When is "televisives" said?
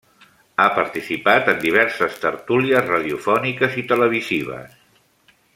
3.95-4.77